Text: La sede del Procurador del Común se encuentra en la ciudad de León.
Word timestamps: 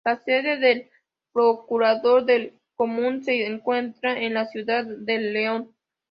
La 0.03 0.17
sede 0.17 0.57
del 0.57 0.89
Procurador 1.31 2.25
del 2.25 2.59
Común 2.75 3.21
se 3.23 3.45
encuentra 3.45 4.19
en 4.19 4.33
la 4.33 4.47
ciudad 4.47 4.83
de 4.83 5.19
León. 5.19 5.75